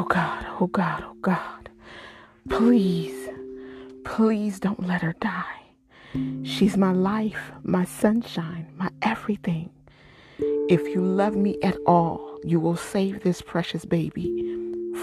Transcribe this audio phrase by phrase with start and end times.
[0.00, 1.68] Oh God, oh God, oh God.
[2.48, 3.28] Please,
[4.02, 5.60] please don't let her die.
[6.42, 9.68] She's my life, my sunshine, my everything.
[10.70, 14.26] If you love me at all, you will save this precious baby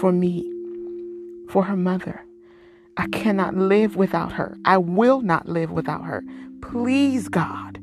[0.00, 0.52] for me,
[1.48, 2.24] for her mother.
[2.96, 4.58] I cannot live without her.
[4.64, 6.24] I will not live without her.
[6.60, 7.78] Please, God,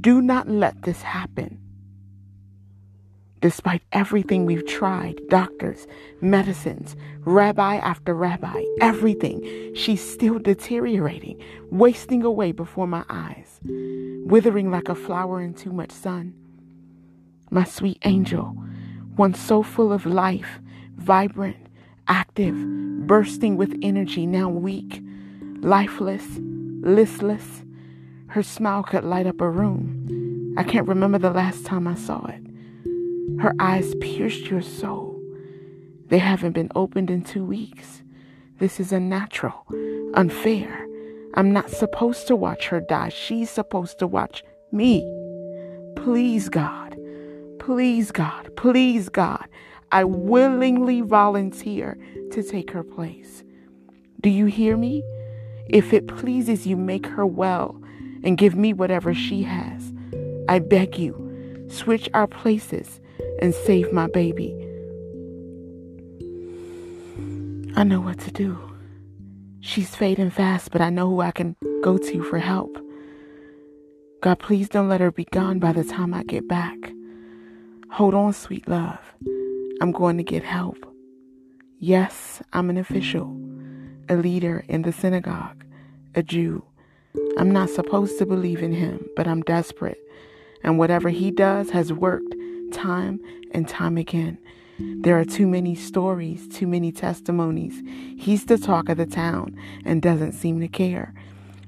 [0.00, 1.58] do not let this happen.
[3.46, 5.86] Despite everything we've tried doctors,
[6.20, 13.60] medicines, rabbi after rabbi, everything she's still deteriorating, wasting away before my eyes,
[14.26, 16.34] withering like a flower in too much sun.
[17.48, 18.46] My sweet angel,
[19.14, 20.58] one so full of life,
[20.96, 21.68] vibrant,
[22.08, 22.56] active,
[23.06, 25.00] bursting with energy, now weak,
[25.60, 26.26] lifeless,
[26.80, 27.62] listless.
[28.26, 30.52] Her smile could light up a room.
[30.58, 32.45] I can't remember the last time I saw it.
[33.40, 35.20] Her eyes pierced your soul.
[36.08, 38.02] They haven't been opened in two weeks.
[38.58, 39.66] This is unnatural,
[40.14, 40.86] unfair.
[41.34, 43.10] I'm not supposed to watch her die.
[43.10, 44.42] She's supposed to watch
[44.72, 45.00] me.
[45.96, 46.96] Please, God.
[47.58, 48.54] Please, God.
[48.56, 49.46] Please, God.
[49.92, 51.98] I willingly volunteer
[52.32, 53.44] to take her place.
[54.22, 55.02] Do you hear me?
[55.68, 57.78] If it pleases you, make her well
[58.22, 59.92] and give me whatever she has.
[60.48, 63.00] I beg you, switch our places
[63.40, 64.54] and save my baby.
[67.76, 68.58] I know what to do.
[69.60, 72.78] She's fading fast, but I know who I can go to for help.
[74.22, 76.76] God, please don't let her be gone by the time I get back.
[77.90, 78.98] Hold on, sweet love.
[79.80, 80.78] I'm going to get help.
[81.78, 83.38] Yes, I'm an official,
[84.08, 85.64] a leader in the synagogue,
[86.14, 86.64] a Jew.
[87.36, 89.98] I'm not supposed to believe in him, but I'm desperate.
[90.64, 92.34] And whatever he does has worked
[92.72, 93.20] time
[93.52, 94.38] and time again.
[94.78, 97.82] There are too many stories, too many testimonies.
[98.18, 101.14] He's the talk of the town and doesn't seem to care.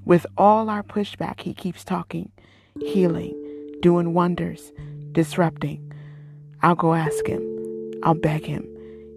[0.05, 2.31] With all our pushback, he keeps talking,
[2.81, 3.34] healing,
[3.81, 4.73] doing wonders,
[5.12, 5.93] disrupting.
[6.62, 7.43] I'll go ask him.
[8.03, 8.67] I'll beg him.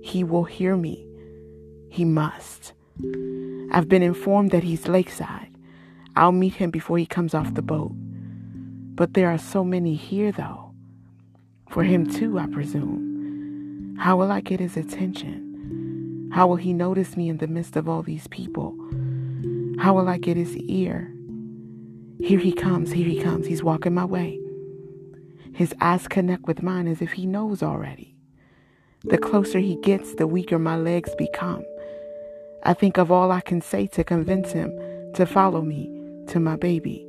[0.01, 1.05] He will hear me.
[1.89, 2.73] He must.
[3.71, 5.49] I've been informed that he's lakeside.
[6.15, 7.91] I'll meet him before he comes off the boat.
[8.95, 10.70] But there are so many here, though.
[11.71, 13.95] For him, too, I presume.
[13.97, 16.29] How will I get his attention?
[16.33, 18.75] How will he notice me in the midst of all these people?
[19.79, 21.13] How will I get his ear?
[22.19, 23.47] Here he comes, here he comes.
[23.47, 24.37] He's walking my way.
[25.53, 28.17] His eyes connect with mine as if he knows already.
[29.05, 31.63] The closer he gets, the weaker my legs become.
[32.63, 34.77] I think of all I can say to convince him
[35.13, 35.89] to follow me
[36.27, 37.07] to my baby.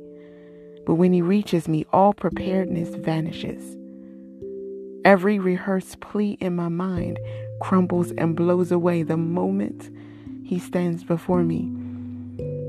[0.85, 3.77] But when he reaches me, all preparedness vanishes.
[5.05, 7.19] Every rehearsed plea in my mind
[7.59, 9.89] crumbles and blows away the moment
[10.45, 11.69] he stands before me.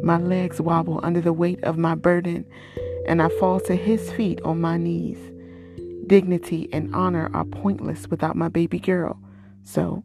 [0.03, 2.45] My legs wobble under the weight of my burden,
[3.07, 5.19] and I fall to his feet on my knees.
[6.07, 9.19] Dignity and honor are pointless without my baby girl,
[9.63, 10.03] so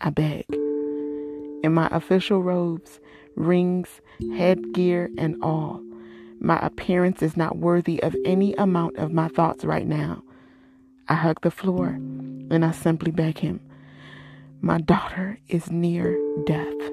[0.00, 0.44] I beg.
[0.50, 3.00] In my official robes,
[3.36, 4.02] rings,
[4.36, 5.82] headgear, and all,
[6.40, 10.22] my appearance is not worthy of any amount of my thoughts right now.
[11.08, 13.60] I hug the floor and I simply beg him.
[14.60, 16.90] My daughter is near death,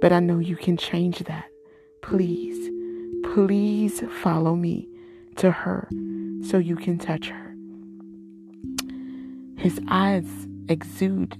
[0.00, 1.44] but I know you can change that.
[2.02, 2.70] Please,
[3.34, 4.88] please follow me
[5.36, 5.88] to her
[6.42, 7.54] so you can touch her.
[9.58, 11.36] His eyes exude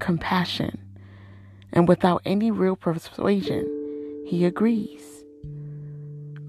[0.00, 0.78] compassion,
[1.72, 5.13] and without any real persuasion, he agrees.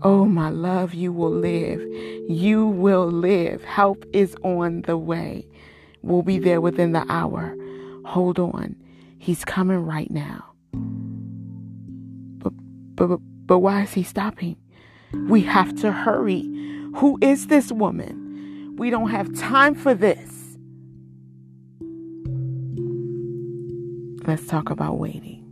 [0.05, 1.81] Oh, my love, you will live.
[2.29, 3.63] You will live.
[3.63, 5.47] Help is on the way.
[6.03, 7.57] We'll be there within the hour.
[8.05, 8.75] Hold on.
[9.17, 10.53] He's coming right now.
[12.37, 12.53] But,
[12.93, 13.17] but,
[13.47, 14.57] but, why is he stopping?
[15.27, 16.43] We have to hurry.
[16.97, 18.75] Who is this woman?
[18.77, 20.55] We don't have time for this.
[24.27, 25.44] Let's talk about waiting.